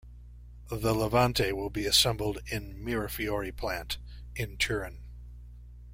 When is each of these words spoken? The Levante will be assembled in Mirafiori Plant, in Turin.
The 0.71 0.95
Levante 0.95 1.51
will 1.51 1.69
be 1.69 1.85
assembled 1.85 2.39
in 2.47 2.83
Mirafiori 2.83 3.55
Plant, 3.55 3.99
in 4.35 4.57
Turin. 4.57 5.03